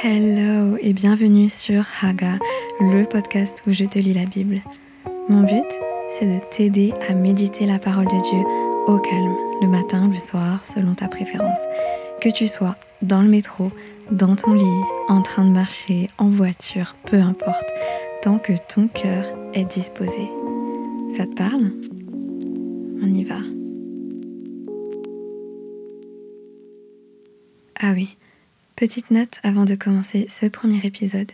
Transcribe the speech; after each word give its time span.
Hello 0.00 0.76
et 0.80 0.92
bienvenue 0.92 1.48
sur 1.48 1.84
Haga, 2.00 2.38
le 2.80 3.04
podcast 3.04 3.62
où 3.66 3.72
je 3.72 3.84
te 3.84 3.98
lis 3.98 4.14
la 4.14 4.24
Bible. 4.24 4.60
Mon 5.28 5.42
but, 5.42 5.66
c'est 6.10 6.26
de 6.26 6.40
t'aider 6.50 6.92
à 7.08 7.14
méditer 7.14 7.66
la 7.66 7.78
parole 7.78 8.06
de 8.06 8.20
Dieu 8.22 8.40
au 8.86 8.98
calme, 8.98 9.36
le 9.60 9.68
matin, 9.68 10.08
le 10.08 10.18
soir, 10.18 10.64
selon 10.64 10.94
ta 10.94 11.08
préférence. 11.08 11.58
Que 12.20 12.30
tu 12.30 12.48
sois 12.48 12.76
dans 13.02 13.22
le 13.22 13.28
métro, 13.28 13.70
dans 14.10 14.34
ton 14.34 14.54
lit, 14.54 14.82
en 15.08 15.22
train 15.22 15.44
de 15.44 15.50
marcher, 15.50 16.06
en 16.18 16.28
voiture, 16.30 16.96
peu 17.04 17.20
importe, 17.20 17.70
tant 18.22 18.38
que 18.38 18.54
ton 18.72 18.88
cœur 18.88 19.24
est 19.52 19.64
disposé. 19.64 20.28
Ça 21.16 21.26
te 21.26 21.34
parle? 21.34 21.70
On 23.02 23.06
y 23.06 23.24
va. 23.24 23.38
Ah 27.80 27.92
oui, 27.94 28.16
petite 28.82 29.12
note 29.12 29.38
avant 29.44 29.64
de 29.64 29.76
commencer 29.76 30.26
ce 30.28 30.44
premier 30.46 30.84
épisode. 30.84 31.30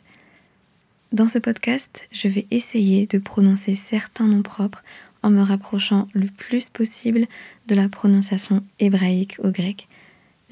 Dans 1.12 1.28
ce 1.28 1.38
podcast, 1.38 2.06
je 2.12 2.28
vais 2.28 2.46
essayer 2.50 3.06
de 3.06 3.16
prononcer 3.16 3.74
certains 3.74 4.26
noms 4.26 4.42
propres 4.42 4.84
en 5.22 5.30
me 5.30 5.40
rapprochant 5.40 6.08
le 6.12 6.26
plus 6.26 6.68
possible 6.68 7.24
de 7.66 7.74
la 7.74 7.88
prononciation 7.88 8.62
hébraïque 8.80 9.38
ou 9.42 9.50
grecque. 9.50 9.88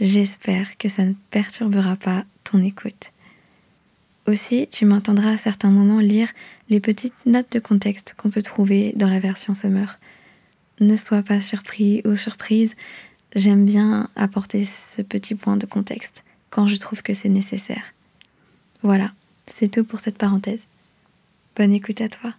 J'espère 0.01 0.78
que 0.78 0.88
ça 0.88 1.04
ne 1.04 1.12
perturbera 1.28 1.96
pas 1.96 2.24
ton 2.45 2.62
écoute. 2.62 3.12
Aussi, 4.26 4.66
tu 4.66 4.87
m'entendras 4.87 5.32
à 5.32 5.37
certains 5.37 5.70
moments 5.70 6.01
lire 6.01 6.30
les 6.70 6.80
petites 6.80 7.26
notes 7.26 7.52
de 7.52 7.59
contexte 7.59 8.15
qu'on 8.16 8.30
peut 8.30 8.40
trouver 8.40 8.95
dans 8.96 9.10
la 9.10 9.18
version 9.18 9.54
Summer. 9.54 9.98
Ne 10.80 10.96
sois 10.96 11.23
pas 11.23 11.42
surpris 11.42 12.01
ou 12.06 12.16
surprise, 12.16 12.74
J'aime 13.34 13.66
bien 13.66 14.09
apporter 14.16 14.65
ce 14.65 15.02
petit 15.02 15.34
point 15.34 15.59
de 15.59 15.66
contexte 15.66 16.24
quand 16.56 16.66
je 16.66 16.78
trouve 16.78 17.02
que 17.02 17.12
c'est 17.12 17.28
nécessaire. 17.28 17.92
Voilà, 18.83 19.10
c'est 19.46 19.70
tout 19.70 19.84
pour 19.84 20.01
cette 20.01 20.16
parenthèse. 20.16 20.66
Bonne 21.54 21.71
écoute 21.71 22.01
à 22.01 22.09
toi. 22.09 22.32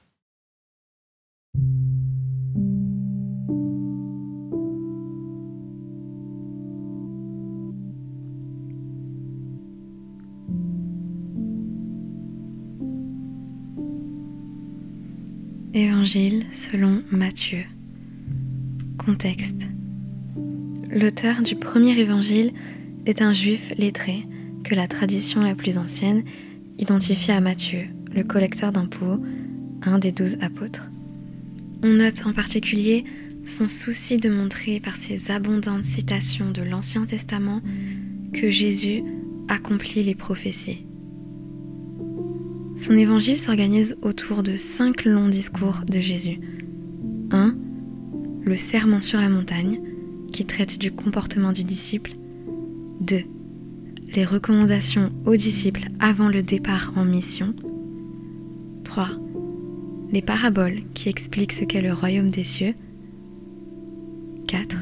Évangile 15.76 16.48
selon 16.52 17.04
Matthieu. 17.12 17.66
Contexte. 18.98 19.68
L'auteur 20.90 21.44
du 21.44 21.56
premier 21.56 22.00
évangile 22.00 22.52
est 23.08 23.22
un 23.22 23.32
juif 23.32 23.74
lettré 23.78 24.28
que 24.64 24.76
la 24.76 24.88
tradition 24.88 25.42
la 25.42 25.56
plus 25.56 25.78
ancienne 25.78 26.24
identifie 26.78 27.32
à 27.32 27.40
Matthieu, 27.40 27.88
le 28.14 28.24
collecteur 28.24 28.72
d'impôts, 28.72 29.24
un 29.82 29.98
des 29.98 30.12
douze 30.12 30.38
apôtres. 30.42 30.92
On 31.84 31.94
note 31.94 32.26
en 32.26 32.34
particulier 32.34 33.06
son 33.44 33.68
souci 33.68 34.18
de 34.18 34.30
montrer 34.30 34.82
par 34.82 34.96
ses 34.96 35.32
abondantes 35.32 35.86
citations 35.86 36.52
de 36.52 36.62
l'Ancien 36.62 37.06
Testament 37.06 37.62
que 38.34 38.50
Jésus 38.50 39.04
accomplit 39.48 40.04
les 40.04 40.16
prophéties. 40.16 40.86
Son 42.76 42.94
évangile 42.94 43.40
s'organise 43.40 43.98
autour 44.02 44.44
de 44.44 44.58
cinq 44.58 45.06
longs 45.06 45.30
discours 45.30 45.82
de 45.90 46.00
Jésus. 46.00 46.40
1. 47.32 47.56
Le 48.44 48.56
serment 48.56 49.02
sur 49.02 49.22
la 49.22 49.30
montagne, 49.30 49.80
qui 50.32 50.46
traite 50.46 50.78
du 50.78 50.92
comportement 50.92 51.54
du 51.54 51.64
disciple. 51.64 52.12
2. 53.02 53.24
Les 54.16 54.26
recommandations 54.26 55.10
aux 55.26 55.36
disciples 55.36 55.88
avant 56.00 56.30
le 56.30 56.42
départ 56.42 56.94
en 56.96 57.06
mission. 57.06 57.54
3. 58.84 59.10
Les 60.12 60.22
paraboles 60.22 60.82
qui 60.94 61.10
expliquent 61.10 61.52
ce 61.52 61.64
qu'est 61.64 61.82
le 61.82 61.94
royaume 61.94 62.32
des 62.32 62.44
cieux. 62.44 62.74
4. 64.48 64.78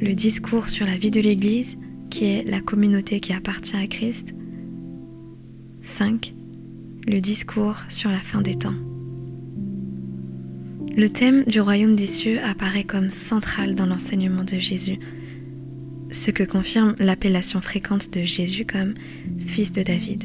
Le 0.00 0.14
discours 0.14 0.68
sur 0.68 0.84
la 0.84 0.96
vie 0.96 1.10
de 1.10 1.20
l'Église, 1.20 1.76
qui 2.10 2.24
est 2.24 2.42
la 2.42 2.60
communauté 2.60 3.20
qui 3.20 3.32
appartient 3.32 3.76
à 3.76 3.86
Christ. 3.86 4.34
5. 5.82 6.34
Le 7.06 7.20
discours 7.20 7.76
sur 7.88 8.10
la 8.10 8.18
fin 8.18 8.42
des 8.42 8.54
temps. 8.54 8.74
Le 10.96 11.08
thème 11.08 11.44
du 11.44 11.60
royaume 11.60 11.96
des 11.96 12.06
cieux 12.06 12.40
apparaît 12.42 12.84
comme 12.84 13.10
central 13.10 13.74
dans 13.74 13.86
l'enseignement 13.86 14.44
de 14.44 14.58
Jésus, 14.58 14.98
ce 16.12 16.30
que 16.30 16.44
confirme 16.44 16.94
l'appellation 16.98 17.60
fréquente 17.60 18.12
de 18.12 18.22
Jésus 18.22 18.64
comme 18.64 18.94
fils 19.38 19.72
de 19.72 19.82
David. 19.82 20.24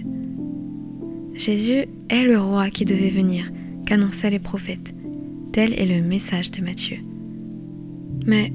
Jésus 1.33 1.85
est 2.09 2.23
le 2.23 2.39
roi 2.39 2.69
qui 2.69 2.85
devait 2.85 3.09
venir, 3.09 3.51
qu'annonçaient 3.85 4.29
les 4.29 4.39
prophètes. 4.39 4.93
Tel 5.53 5.73
est 5.73 5.85
le 5.85 6.03
message 6.03 6.51
de 6.51 6.61
Matthieu. 6.61 6.97
Mais 8.25 8.51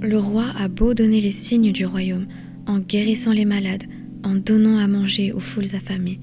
le 0.00 0.18
roi 0.18 0.52
a 0.58 0.68
beau 0.68 0.94
donner 0.94 1.20
les 1.20 1.32
signes 1.32 1.72
du 1.72 1.86
royaume 1.86 2.26
en 2.66 2.78
guérissant 2.78 3.32
les 3.32 3.44
malades, 3.44 3.84
en 4.22 4.34
donnant 4.34 4.78
à 4.78 4.86
manger 4.86 5.32
aux 5.32 5.40
foules 5.40 5.74
affamées, 5.74 6.18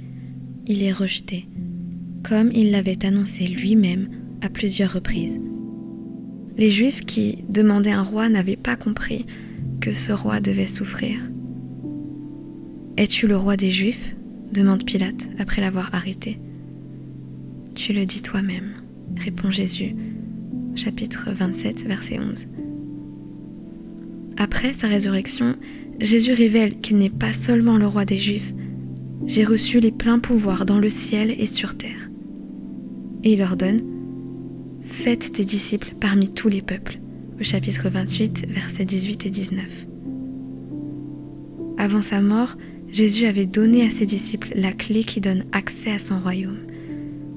il 0.67 0.83
est 0.83 0.91
rejeté, 0.91 1.47
comme 2.23 2.51
il 2.53 2.71
l'avait 2.71 3.05
annoncé 3.05 3.45
lui-même 3.45 4.07
à 4.41 4.49
plusieurs 4.49 4.93
reprises. 4.93 5.39
Les 6.57 6.69
Juifs 6.69 7.05
qui 7.05 7.43
demandaient 7.49 7.91
un 7.91 8.03
roi 8.03 8.29
n'avaient 8.29 8.55
pas 8.55 8.75
compris 8.75 9.25
que 9.81 9.91
ce 9.91 10.13
roi 10.13 10.39
devait 10.39 10.67
souffrir. 10.67 11.19
Es-tu 12.97 13.27
le 13.27 13.35
roi 13.35 13.57
des 13.57 13.71
Juifs? 13.71 14.15
demande 14.53 14.85
Pilate 14.85 15.27
après 15.39 15.61
l'avoir 15.61 15.93
arrêté. 15.93 16.39
Tu 17.73 17.91
le 17.93 18.05
dis 18.05 18.21
toi-même, 18.21 18.73
répond 19.17 19.49
Jésus, 19.49 19.95
chapitre 20.75 21.31
27, 21.31 21.85
verset 21.87 22.19
11. 22.19 22.47
Après 24.37 24.73
sa 24.73 24.87
résurrection, 24.87 25.55
Jésus 25.99 26.33
révèle 26.33 26.79
qu'il 26.79 26.97
n'est 26.97 27.09
pas 27.09 27.33
seulement 27.33 27.77
le 27.77 27.87
roi 27.87 28.05
des 28.05 28.17
Juifs, 28.17 28.53
j'ai 29.25 29.45
reçu 29.45 29.79
les 29.79 29.91
pleins 29.91 30.19
pouvoirs 30.19 30.65
dans 30.65 30.79
le 30.79 30.89
ciel 30.89 31.31
et 31.31 31.45
sur 31.45 31.77
terre. 31.77 32.09
Et 33.23 33.33
il 33.33 33.41
ordonne 33.41 33.81
Faites 34.81 35.35
des 35.35 35.45
disciples 35.45 35.93
parmi 35.99 36.29
tous 36.29 36.49
les 36.49 36.61
peuples, 36.61 36.99
au 37.41 37.44
chapitre 37.44 37.90
28, 37.90 38.46
versets 38.50 38.85
18 38.85 39.25
et 39.25 39.29
19. 39.31 39.88
Avant 41.79 42.03
sa 42.03 42.22
mort, 42.22 42.56
Jésus 42.91 43.25
avait 43.25 43.47
donné 43.47 43.84
à 43.84 43.90
ses 43.90 44.06
disciples 44.06 44.52
la 44.53 44.72
clé 44.72 45.03
qui 45.03 45.22
donne 45.22 45.46
accès 45.52 45.91
à 45.91 45.97
son 45.97 46.19
royaume, 46.19 46.68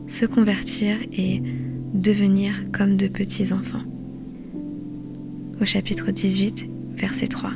se 0.06 0.26
convertir 0.26 0.98
et 1.16 1.42
devenir 1.94 2.70
comme 2.70 2.98
de 2.98 3.06
petits 3.06 3.50
enfants. 3.54 3.84
Au 5.58 5.64
chapitre 5.64 6.10
18, 6.10 6.66
verset 6.98 7.28
3. 7.28 7.52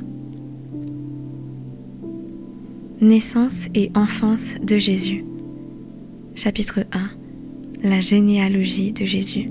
Naissance 3.03 3.67
et 3.75 3.91
enfance 3.95 4.55
de 4.63 4.79
Jésus. 4.79 5.23
Chapitre 6.35 6.81
1. 6.93 7.11
La 7.83 8.01
généalogie 8.01 8.93
de 8.93 9.05
Jésus. 9.05 9.51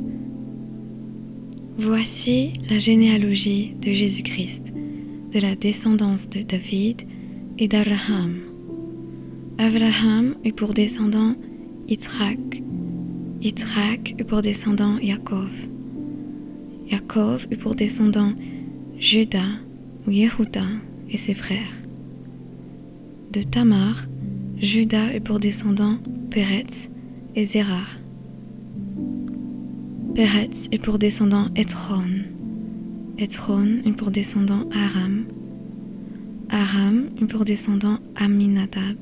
Voici 1.79 2.53
la 2.71 2.79
généalogie 2.79 3.75
de 3.79 3.91
Jésus-Christ, 3.91 4.73
de 5.31 5.39
la 5.39 5.53
descendance 5.53 6.27
de 6.27 6.41
David 6.41 7.03
et 7.59 7.67
d'Abraham. 7.67 8.39
Abraham 9.59 10.33
eut 10.43 10.53
pour 10.53 10.73
descendant 10.73 11.35
Yitzhak, 11.87 12.63
Yitzhak 13.41 14.15
eut 14.19 14.23
pour 14.23 14.41
descendant 14.41 14.97
Yaakov, 14.97 15.51
Yaakov 16.89 17.45
eut 17.51 17.57
pour 17.57 17.75
descendant 17.75 18.33
Judas 18.97 19.59
ou 20.07 20.11
Yehuda 20.11 20.65
et 21.11 21.17
ses 21.17 21.35
frères. 21.35 21.77
De 23.31 23.43
Tamar, 23.43 24.07
Judas 24.57 25.13
eut 25.15 25.21
pour 25.21 25.37
descendant 25.37 25.99
Peretz 26.31 26.89
et 27.35 27.43
Zérar. 27.43 27.99
Peretz 30.17 30.67
est 30.71 30.79
pour 30.79 30.97
descendant 30.97 31.49
Etron. 31.55 32.01
Etron 33.19 33.83
est 33.85 33.91
pour 33.91 34.09
descendant 34.09 34.67
Aram. 34.73 35.25
Aram 36.49 37.09
est 37.21 37.27
pour 37.27 37.45
descendant 37.45 37.99
Aminadab. 38.15 38.97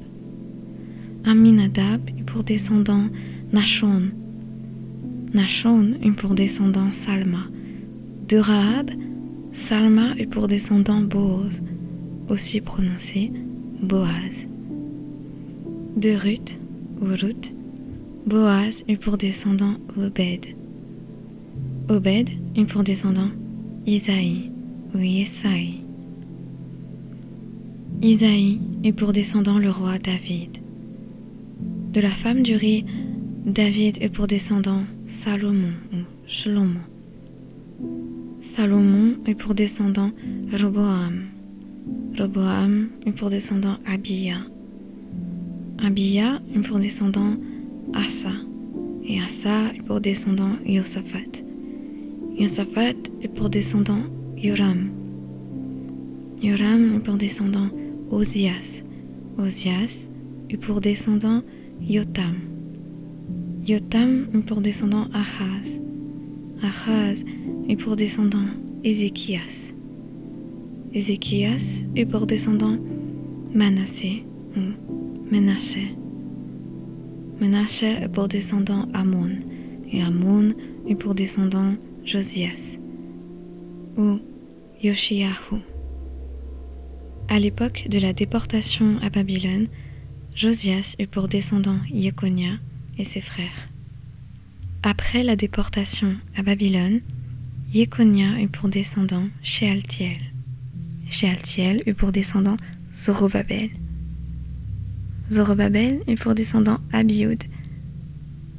Aminadab 1.23 2.01
est 2.19 2.23
pour 2.23 2.43
descendant 2.43 3.05
Nachon. 3.53 4.09
Nachon 5.33 5.93
est 6.03 6.11
pour 6.11 6.33
descendant 6.33 6.91
Salma. 6.91 7.45
De 8.27 8.35
Rahab, 8.35 8.91
Salma 9.53 10.15
est 10.17 10.27
pour 10.27 10.49
descendant 10.49 10.99
Boaz, 10.99 11.63
aussi 12.27 12.59
prononcé 12.59 13.31
Boaz. 13.81 14.47
De 15.95 16.09
Ruth, 16.09 16.59
ou 17.01 17.05
Ruth, 17.05 17.55
Boaz 18.25 18.83
est 18.89 18.97
pour 18.97 19.17
descendant 19.17 19.75
Obed. 19.95 20.64
Obed 21.87 22.31
eut 22.57 22.65
pour 22.65 22.83
descendant 22.83 23.29
Isaïe 23.85 24.49
ou 24.95 24.97
Yesaï. 24.97 25.81
Isaïe 28.01 28.59
eut 28.83 28.93
pour 28.93 29.13
descendant 29.13 29.59
le 29.59 29.69
roi 29.69 29.99
David. 29.99 30.57
De 31.93 32.01
la 32.01 32.09
femme 32.09 32.41
du 32.41 32.55
riz, 32.55 32.85
David 33.45 33.99
eut 34.01 34.09
pour 34.09 34.25
descendant 34.25 34.81
Salomon 35.05 35.73
ou 35.93 35.97
Shlomo. 36.25 36.79
Salomon 38.41 39.17
eut 39.27 39.35
pour 39.35 39.53
descendant 39.53 40.09
Roboam. 40.53 41.25
Roboam 42.17 42.89
eut 43.05 43.11
pour 43.11 43.29
descendant 43.29 43.77
Abia. 43.85 44.39
Abia 45.77 46.41
eut 46.55 46.61
pour 46.61 46.79
descendant 46.79 47.35
Asa. 47.93 48.31
Et 49.07 49.19
Asa 49.21 49.71
eut 49.77 49.83
pour 49.83 50.01
descendant 50.01 50.55
Yosaphat. 50.65 51.44
Yosaphat 52.37 52.97
eut 53.23 53.29
pour 53.29 53.49
descendant 53.49 54.01
Yoram. 54.35 54.89
Yoram 56.41 56.97
eut 56.97 56.99
pour 56.99 57.15
descendant 57.15 57.69
Osias. 58.11 58.83
Osias 59.37 60.09
eut 60.51 60.57
pour 60.57 60.81
descendant 60.81 61.43
Yotam. 61.81 62.35
Yotam 63.65 64.27
eut 64.33 64.41
pour 64.41 64.59
descendant 64.59 65.07
Achaz. 65.13 65.79
Achaz 66.61 67.23
eut 67.69 67.77
pour 67.77 67.95
descendant 67.95 68.47
Ézéchias. 68.83 69.73
Ézéchias 70.93 71.85
eut 71.95 72.05
pour 72.05 72.27
descendant 72.27 72.77
Manassé 73.53 74.25
ou 74.57 75.31
Menaché. 75.31 75.95
Menaché 77.39 77.95
eut 78.03 78.09
pour 78.09 78.27
descendant 78.27 78.89
Amon, 78.93 79.39
et 79.89 80.01
Amon 80.01 80.49
eut 80.85 80.97
pour 80.97 81.15
descendant 81.15 81.75
Josias 82.05 82.77
ou 83.97 84.19
Yoshiahu. 84.83 85.59
À 87.29 87.39
l'époque 87.39 87.87
de 87.89 87.97
la 87.97 88.13
déportation 88.13 88.99
à 89.01 89.09
Babylone, 89.09 89.65
Josias 90.35 90.95
eut 90.99 91.07
pour 91.07 91.27
descendant 91.27 91.79
Yekonia 91.89 92.59
et 92.99 93.03
ses 93.03 93.21
frères. 93.21 93.69
Après 94.83 95.23
la 95.23 95.35
déportation 95.35 96.13
à 96.37 96.43
Babylone, 96.43 97.01
Yekonia 97.73 98.39
eut 98.39 98.49
pour 98.49 98.69
descendant 98.69 99.27
Shealtiel. 99.41 100.19
Shealtiel 101.09 101.81
eut 101.87 101.95
pour 101.95 102.11
descendant 102.11 102.57
Zorobabel. 102.93 103.71
Zorobabel 105.31 106.01
eut 106.07 106.15
pour 106.15 106.35
descendant 106.35 106.77
Abiud. 106.93 107.43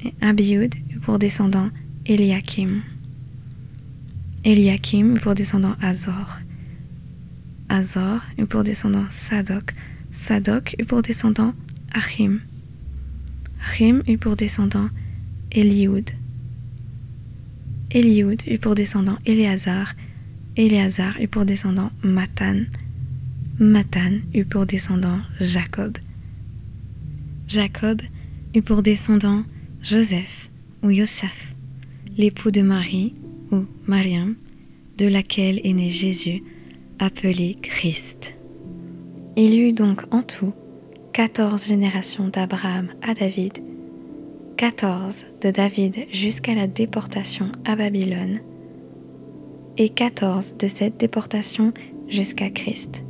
Et 0.05 0.13
eut 0.53 1.01
pour 1.01 1.21
descendant 1.21 1.71
Eliakim. 2.07 2.83
Eliakim 4.47 5.19
pour 5.19 5.35
descendant 5.35 5.75
Azor. 5.83 6.39
Azor 7.69 8.21
eut 8.39 8.47
pour 8.47 8.63
descendant 8.63 9.05
Sadok. 9.11 9.75
Sadok 10.13 10.77
eut 10.79 10.85
pour 10.85 11.03
descendant 11.03 11.53
Achim. 11.93 12.39
Achim 13.61 14.03
eut 14.07 14.19
pour 14.19 14.37
descendant 14.37 14.89
Eliud. 15.51 16.13
Eliud 17.91 18.41
eut 18.47 18.59
pour 18.59 18.77
descendant 18.77 19.19
Éléazar. 19.27 19.95
Éléazar 20.57 21.21
eut 21.21 21.27
pour 21.27 21.45
descendant 21.45 21.91
Matan. 22.05 22.67
Matan 23.59 24.21
eut 24.33 24.45
pour 24.45 24.65
descendant 24.65 25.19
Jacob. 25.41 25.99
Jacob 27.49 28.01
eut 28.55 28.63
pour 28.63 28.85
descendant 28.85 29.43
Joseph 29.83 30.51
ou 30.85 30.91
Yosef, 30.91 31.55
l'époux 32.17 32.53
de 32.53 32.63
Marie 32.63 33.13
ou 33.53 33.65
Mariam, 33.87 34.37
de 34.99 35.07
laquelle 35.07 35.61
est 35.65 35.73
né 35.73 35.89
Jésus, 35.89 36.43
appelé 36.99 37.57
Christ. 37.61 38.37
Il 39.37 39.55
y 39.55 39.61
eut 39.61 39.73
donc 39.73 40.05
en 40.11 40.23
tout 40.23 40.53
quatorze 41.13 41.67
générations 41.67 42.29
d'Abraham 42.29 42.89
à 43.03 43.15
David, 43.15 43.59
quatorze 44.57 45.27
de 45.41 45.51
David 45.51 46.07
jusqu'à 46.11 46.55
la 46.55 46.67
déportation 46.67 47.47
à 47.65 47.77
Babylone, 47.77 48.41
et 49.77 49.91
quatorze 49.91 50.57
de 50.57 50.67
cette 50.69 50.99
déportation 50.99 51.73
jusqu'à 52.09 52.51
Christ. 52.51 53.05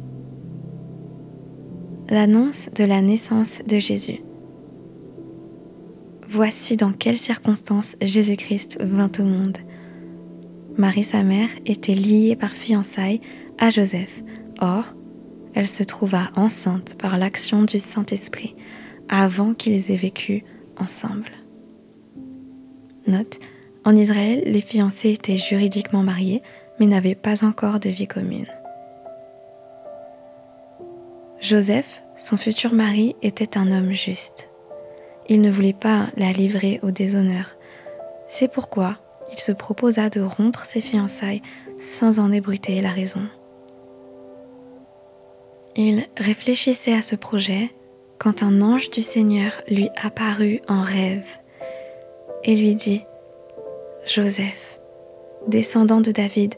L'annonce 2.09 2.71
de 2.75 2.85
la 2.85 3.03
naissance 3.03 3.63
de 3.67 3.79
Jésus. 3.79 4.21
Voici 6.29 6.77
dans 6.77 6.93
quelles 6.93 7.19
circonstances 7.19 7.97
Jésus-Christ 8.01 8.79
vint 8.81 9.11
au 9.19 9.25
monde. 9.25 9.59
Marie, 10.79 11.05
sa 11.05 11.23
mère, 11.23 11.49
était 11.65 11.95
liée 11.95 12.37
par 12.37 12.51
fiançailles 12.51 13.21
à 13.59 13.71
Joseph. 13.71 14.23
Or, 14.61 14.85
elle 15.55 15.69
se 15.69 15.83
trouva 15.83 16.31
enceinte 16.37 16.97
par 16.99 17.17
l'action 17.17 17.63
du 17.63 17.79
Saint-Esprit 17.79 18.55
avant 19.09 19.55
qu'ils 19.55 19.91
aient 19.91 19.97
vécu 19.97 20.45
ensemble. 20.79 21.31
Note, 23.07 23.39
en 23.85 23.97
Israël, 23.97 24.43
les 24.45 24.61
fiancés 24.61 25.13
étaient 25.13 25.37
juridiquement 25.37 26.03
mariés, 26.03 26.43
mais 26.79 26.87
n'avaient 26.87 27.15
pas 27.15 27.45
encore 27.45 27.81
de 27.81 27.89
vie 27.89 28.09
commune. 28.09 28.51
Joseph, 31.41 32.03
son 32.17 32.37
futur 32.37 32.75
mari, 32.75 33.15
était 33.23 33.57
un 33.57 33.71
homme 33.71 33.93
juste. 33.93 34.51
Il 35.29 35.41
ne 35.41 35.51
voulait 35.51 35.73
pas 35.73 36.09
la 36.17 36.33
livrer 36.33 36.81
au 36.83 36.91
déshonneur. 36.91 37.57
C'est 38.27 38.53
pourquoi 38.53 38.99
il 39.37 39.41
se 39.41 39.53
proposa 39.53 40.09
de 40.09 40.21
rompre 40.21 40.65
ses 40.65 40.81
fiançailles 40.81 41.43
sans 41.79 42.19
en 42.19 42.33
ébruiter 42.33 42.81
la 42.81 42.91
raison. 42.91 43.23
Il 45.77 46.07
réfléchissait 46.17 46.95
à 46.95 47.03
ce 47.03 47.17
projet 47.17 47.71
quand 48.19 48.43
un 48.43 48.63
ange 48.63 48.91
du 48.91 49.03
Seigneur 49.03 49.53
lui 49.69 49.91
apparut 50.03 50.61
en 50.69 50.81
rêve 50.81 51.39
et 52.45 52.57
lui 52.57 52.75
dit, 52.75 53.03
Joseph, 54.07 54.81
descendant 55.49 56.01
de 56.01 56.13
David, 56.13 56.55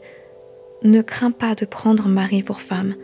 ne 0.83 1.01
crains 1.01 1.31
pas 1.31 1.55
de 1.55 1.65
prendre 1.65 2.07
Marie 2.07 2.43
pour 2.43 2.61
femme, 2.61 2.95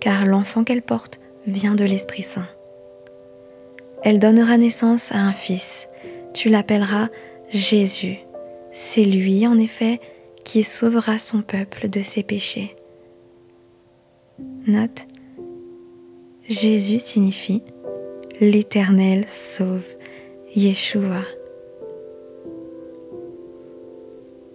car 0.00 0.26
l'enfant 0.26 0.64
qu'elle 0.64 0.82
porte 0.82 1.20
vient 1.46 1.76
de 1.76 1.84
l'Esprit 1.84 2.24
Saint. 2.24 2.48
Elle 4.02 4.18
donnera 4.18 4.56
naissance 4.56 5.12
à 5.12 5.18
un 5.18 5.32
fils, 5.32 5.88
tu 6.34 6.48
l'appelleras 6.48 7.08
Jésus. 7.50 8.18
C'est 8.72 9.04
lui, 9.04 9.46
en 9.46 9.58
effet, 9.58 10.00
qui 10.44 10.62
sauvera 10.62 11.18
son 11.18 11.42
peuple 11.42 11.88
de 11.88 12.00
ses 12.00 12.22
péchés. 12.22 12.74
Note 14.66 15.06
Jésus 16.48 16.98
signifie 16.98 17.62
l'Éternel 18.40 19.26
sauve, 19.28 19.86
Yeshua. 20.56 21.22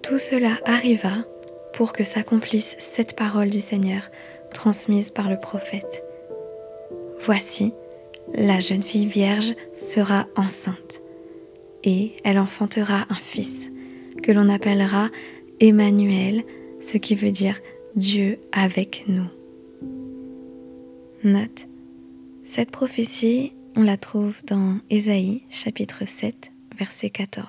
Tout 0.01 0.17
cela 0.17 0.59
arriva 0.65 1.25
pour 1.74 1.93
que 1.93 2.03
s'accomplisse 2.03 2.75
cette 2.79 3.15
parole 3.15 3.50
du 3.50 3.59
Seigneur 3.59 4.09
transmise 4.53 5.12
par 5.12 5.29
le 5.29 5.38
prophète. 5.38 6.03
Voici, 7.19 7.74
la 8.33 8.59
jeune 8.59 8.83
fille 8.83 9.05
vierge 9.05 9.53
sera 9.74 10.25
enceinte 10.36 11.01
et 11.83 12.13
elle 12.24 12.39
enfantera 12.39 13.05
un 13.09 13.15
fils 13.15 13.69
que 14.27 14.34
l'on 14.34 14.50
appellera 14.50 15.10
Emmanuel, 15.62 16.43
ce 16.81 16.98
qui 16.98 17.15
veut 17.15 17.31
dire 17.31 17.62
Dieu 17.96 18.39
avec 18.51 19.05
nous. 19.07 19.27
Note 21.24 21.69
cette 22.43 22.72
prophétie, 22.72 23.53
on 23.75 23.84
la 23.84 23.96
trouve 23.96 24.36
dans 24.46 24.79
Ésaïe 24.89 25.43
chapitre 25.50 26.05
7, 26.05 26.51
verset 26.77 27.10
14. 27.10 27.46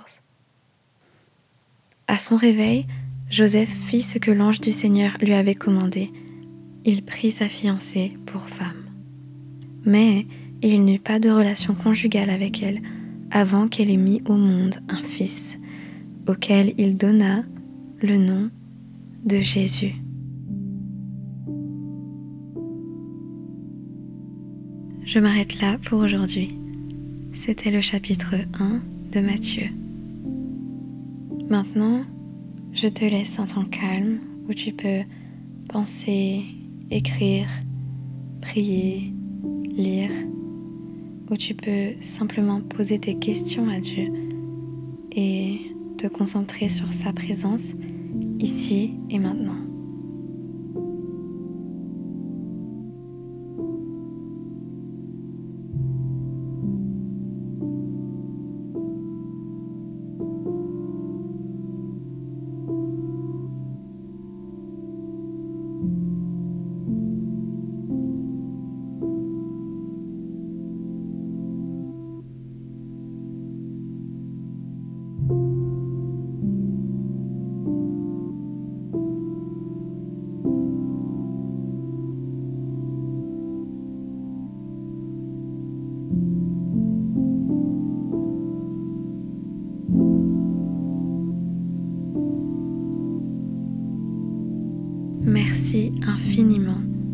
À 2.06 2.16
son 2.16 2.36
réveil, 2.36 2.86
Joseph 3.28 3.68
fit 3.68 4.02
ce 4.02 4.18
que 4.18 4.30
l'ange 4.30 4.60
du 4.60 4.70
Seigneur 4.70 5.16
lui 5.20 5.34
avait 5.34 5.54
commandé. 5.54 6.12
Il 6.84 7.04
prit 7.04 7.32
sa 7.32 7.48
fiancée 7.48 8.10
pour 8.24 8.48
femme. 8.48 8.86
Mais 9.84 10.26
il 10.62 10.84
n'eut 10.84 11.00
pas 11.00 11.18
de 11.18 11.30
relation 11.30 11.74
conjugale 11.74 12.30
avec 12.30 12.62
elle 12.62 12.82
avant 13.32 13.66
qu'elle 13.66 13.90
ait 13.90 13.96
mis 13.96 14.22
au 14.26 14.34
monde 14.34 14.76
un 14.88 15.02
fils, 15.02 15.58
auquel 16.28 16.74
il 16.76 16.96
donna 16.96 17.42
le 18.02 18.16
nom 18.16 18.50
de 19.24 19.38
Jésus. 19.38 19.94
Je 25.04 25.18
m'arrête 25.18 25.60
là 25.60 25.78
pour 25.86 26.00
aujourd'hui. 26.00 26.54
C'était 27.32 27.70
le 27.70 27.80
chapitre 27.80 28.34
1 28.60 28.80
de 29.10 29.20
Matthieu. 29.20 29.68
Maintenant, 31.48 32.02
je 32.74 32.88
te 32.88 33.06
laisse 33.06 33.38
un 33.38 33.46
temps 33.46 33.64
calme 33.64 34.18
où 34.48 34.52
tu 34.52 34.72
peux 34.72 35.00
penser, 35.70 36.42
écrire, 36.90 37.48
prier, 38.42 39.14
lire, 39.64 40.10
où 41.30 41.36
tu 41.36 41.54
peux 41.54 41.94
simplement 42.02 42.60
poser 42.60 42.98
tes 42.98 43.14
questions 43.14 43.68
à 43.70 43.80
Dieu 43.80 44.12
et 45.12 45.67
te 45.98 46.06
concentrer 46.06 46.68
sur 46.68 46.92
sa 46.92 47.12
présence 47.12 47.64
ici 48.38 48.94
et 49.10 49.18
maintenant. 49.18 49.67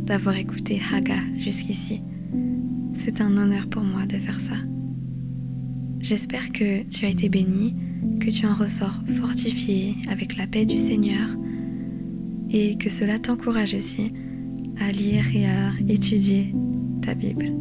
D'avoir 0.04 0.37
écouté 0.37 0.80
Haga 0.92 1.18
jusqu'ici. 1.38 2.02
C'est 2.99 3.21
un 3.21 3.37
honneur 3.37 3.66
pour 3.68 3.83
moi 3.83 4.06
de 4.06 4.16
faire 4.16 4.40
ça. 4.40 4.56
J'espère 5.99 6.52
que 6.52 6.83
tu 6.85 7.06
as 7.06 7.09
été 7.09 7.28
béni, 7.28 7.75
que 8.21 8.30
tu 8.30 8.47
en 8.47 8.54
ressors 8.54 9.02
fortifié 9.21 9.97
avec 10.09 10.37
la 10.37 10.47
paix 10.47 10.66
du 10.66 10.78
Seigneur 10.78 11.28
et 12.50 12.76
que 12.76 12.90
cela 12.90 13.18
t'encourage 13.18 13.75
aussi 13.75 14.12
à 14.78 14.92
lire 14.92 15.25
et 15.35 15.47
à 15.47 15.73
étudier 15.88 16.54
ta 17.02 17.14
Bible. 17.14 17.52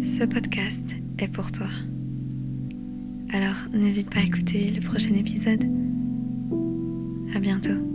Ce 0.00 0.24
podcast 0.24 0.84
est 1.18 1.28
pour 1.28 1.52
toi. 1.52 1.68
Alors 3.32 3.56
n'hésite 3.74 4.10
pas 4.10 4.20
à 4.20 4.22
écouter 4.22 4.70
le 4.70 4.80
prochain 4.80 5.14
épisode. 5.14 5.64
À 7.34 7.40
bientôt. 7.40 7.87